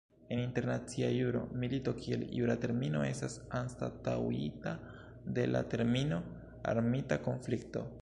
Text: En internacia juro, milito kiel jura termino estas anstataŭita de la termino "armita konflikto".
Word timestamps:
En 0.35 0.39
internacia 0.43 1.09
juro, 1.17 1.43
milito 1.63 1.93
kiel 1.99 2.23
jura 2.39 2.55
termino 2.65 3.03
estas 3.09 3.37
anstataŭita 3.61 4.75
de 5.39 5.49
la 5.55 5.65
termino 5.77 6.23
"armita 6.75 7.25
konflikto". 7.31 7.91